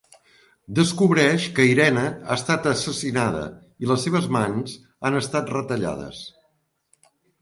[0.77, 3.43] Descobreix que Irene ha estat assassinada
[3.85, 4.75] i les seves mans
[5.11, 6.25] han estat retallades.